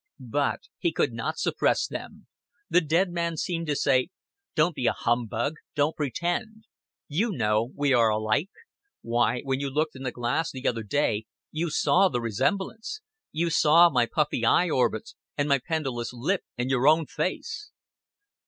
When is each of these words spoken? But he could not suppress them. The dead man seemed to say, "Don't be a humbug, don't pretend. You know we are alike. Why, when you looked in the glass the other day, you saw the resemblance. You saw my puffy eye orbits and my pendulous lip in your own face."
But 0.33 0.61
he 0.79 0.91
could 0.91 1.13
not 1.13 1.37
suppress 1.37 1.85
them. 1.85 2.25
The 2.71 2.81
dead 2.81 3.11
man 3.11 3.37
seemed 3.37 3.67
to 3.67 3.75
say, 3.75 4.09
"Don't 4.55 4.73
be 4.73 4.87
a 4.87 4.93
humbug, 4.93 5.57
don't 5.75 5.95
pretend. 5.95 6.65
You 7.07 7.31
know 7.31 7.69
we 7.75 7.93
are 7.93 8.09
alike. 8.09 8.49
Why, 9.03 9.41
when 9.41 9.59
you 9.59 9.69
looked 9.69 9.95
in 9.95 10.01
the 10.01 10.11
glass 10.11 10.49
the 10.49 10.67
other 10.67 10.81
day, 10.81 11.27
you 11.51 11.69
saw 11.69 12.09
the 12.09 12.19
resemblance. 12.19 13.01
You 13.31 13.51
saw 13.51 13.91
my 13.91 14.07
puffy 14.07 14.43
eye 14.43 14.71
orbits 14.71 15.13
and 15.37 15.47
my 15.47 15.59
pendulous 15.63 16.11
lip 16.13 16.41
in 16.57 16.67
your 16.69 16.87
own 16.87 17.05
face." 17.05 17.69